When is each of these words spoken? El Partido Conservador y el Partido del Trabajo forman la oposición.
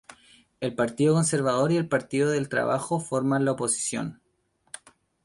El 0.61 0.73
Partido 0.73 1.13
Conservador 1.13 1.71
y 1.71 1.77
el 1.77 1.87
Partido 1.87 2.31
del 2.31 2.49
Trabajo 2.49 2.99
forman 2.99 3.45
la 3.45 3.51
oposición. 3.51 4.19